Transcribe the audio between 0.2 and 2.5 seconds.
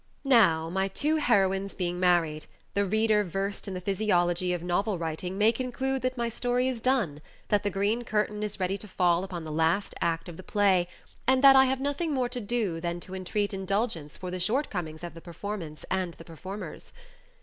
Now, my two heroines being married,